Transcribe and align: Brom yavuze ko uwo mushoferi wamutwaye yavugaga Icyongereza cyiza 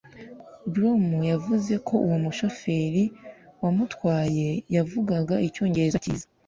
Brom 0.71 1.05
yavuze 1.31 1.73
ko 1.87 1.95
uwo 2.05 2.17
mushoferi 2.23 3.03
wamutwaye 3.61 4.47
yavugaga 4.75 5.35
Icyongereza 5.49 5.99
cyiza 6.03 6.25